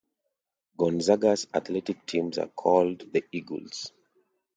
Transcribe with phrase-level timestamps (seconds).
[0.77, 3.91] Gonzaga's athletic teams are called the Eagles.